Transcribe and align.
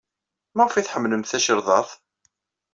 Maɣef 0.55 0.75
ay 0.75 0.85
tḥemmlemt 0.85 1.29
tacirḍart? 1.31 1.91